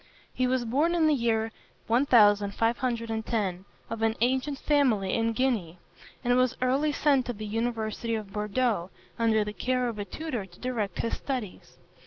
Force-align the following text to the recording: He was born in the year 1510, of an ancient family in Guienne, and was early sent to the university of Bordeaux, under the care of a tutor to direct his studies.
He 0.33 0.47
was 0.47 0.65
born 0.65 0.95
in 0.95 1.05
the 1.05 1.13
year 1.13 1.51
1510, 1.85 3.65
of 3.87 4.01
an 4.01 4.15
ancient 4.19 4.57
family 4.57 5.13
in 5.13 5.31
Guienne, 5.33 5.77
and 6.23 6.35
was 6.37 6.57
early 6.59 6.91
sent 6.91 7.27
to 7.27 7.33
the 7.33 7.45
university 7.45 8.15
of 8.15 8.33
Bordeaux, 8.33 8.89
under 9.19 9.43
the 9.43 9.53
care 9.53 9.87
of 9.87 9.99
a 9.99 10.05
tutor 10.05 10.47
to 10.47 10.59
direct 10.59 10.97
his 11.03 11.17
studies. 11.17 11.77